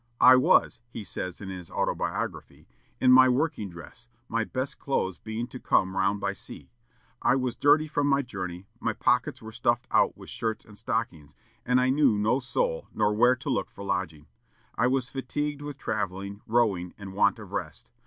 "I 0.19 0.35
was," 0.35 0.79
he 0.89 1.03
says 1.03 1.39
in 1.41 1.49
his 1.49 1.69
autobiography, 1.69 2.67
"in 2.99 3.11
my 3.11 3.29
working 3.29 3.69
dress, 3.69 4.07
my 4.27 4.43
best 4.43 4.79
clothes 4.79 5.19
being 5.19 5.45
to 5.49 5.59
come 5.59 5.95
round 5.95 6.19
by 6.19 6.33
sea. 6.33 6.71
I 7.21 7.35
was 7.35 7.55
dirty 7.55 7.85
from 7.87 8.07
my 8.07 8.23
journey; 8.23 8.65
my 8.79 8.93
pockets 8.93 9.43
were 9.43 9.51
stuffed 9.51 9.87
out 9.91 10.17
with 10.17 10.31
shirts 10.31 10.65
and 10.65 10.75
stockings, 10.75 11.35
and 11.67 11.79
I 11.79 11.91
knew 11.91 12.17
no 12.17 12.39
soul 12.39 12.87
nor 12.91 13.13
where 13.13 13.35
to 13.35 13.49
look 13.51 13.69
for 13.69 13.83
lodging. 13.83 14.25
I 14.73 14.87
was 14.87 15.11
fatigued 15.11 15.61
with 15.61 15.77
travelling, 15.77 16.41
rowing, 16.47 16.95
and 16.97 17.13
want 17.13 17.37
of 17.37 17.51
rest. 17.51 17.91